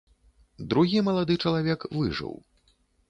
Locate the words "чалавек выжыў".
1.43-2.33